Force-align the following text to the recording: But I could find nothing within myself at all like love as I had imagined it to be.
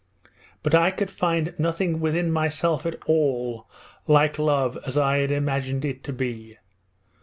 But 0.63 0.73
I 0.73 0.89
could 0.89 1.11
find 1.11 1.53
nothing 1.59 1.99
within 1.99 2.31
myself 2.31 2.87
at 2.87 2.95
all 3.05 3.69
like 4.07 4.39
love 4.39 4.75
as 4.83 4.97
I 4.97 5.17
had 5.17 5.29
imagined 5.29 5.85
it 5.85 6.03
to 6.05 6.11
be. 6.11 6.57